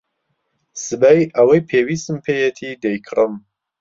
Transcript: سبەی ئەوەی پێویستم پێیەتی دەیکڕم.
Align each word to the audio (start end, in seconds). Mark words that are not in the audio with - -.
سبەی 0.85 1.21
ئەوەی 1.35 1.65
پێویستم 1.69 2.17
پێیەتی 2.25 2.79
دەیکڕم. 2.83 3.33